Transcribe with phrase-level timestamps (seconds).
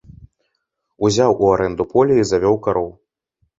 [1.09, 2.93] Узяў у арэнду поле і завёў кароў.